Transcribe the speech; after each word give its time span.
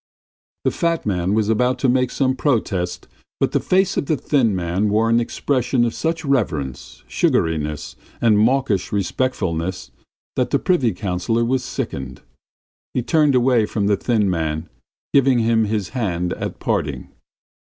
The 0.63 0.71
fat 0.71 1.05
man 1.05 1.35
was 1.35 1.47
about 1.47 1.77
to 1.77 1.87
make 1.87 2.09
some 2.09 2.35
protest, 2.35 3.07
but 3.39 3.51
the 3.51 3.59
face 3.59 3.97
of 3.97 4.07
the 4.07 4.17
thin 4.17 4.55
man 4.55 4.89
wore 4.89 5.11
an 5.11 5.19
expression 5.19 5.85
of 5.85 5.93
such 5.93 6.25
reverence, 6.25 7.03
sugariness, 7.07 7.95
and 8.19 8.39
mawkish 8.39 8.91
respectfulness 8.91 9.91
that 10.35 10.49
the 10.49 10.57
privy 10.57 10.93
councillor 10.93 11.45
was 11.45 11.63
sickened. 11.63 12.21
He 12.95 13.03
turned 13.03 13.35
away 13.35 13.67
from 13.67 13.85
the 13.85 13.95
thin 13.95 14.27
man, 14.27 14.67
giving 15.13 15.37
him 15.37 15.65
his 15.65 15.89
hand 15.89 16.33
at 16.33 16.57
parting. 16.57 17.09